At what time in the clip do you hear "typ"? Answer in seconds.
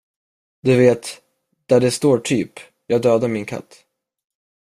2.17-2.51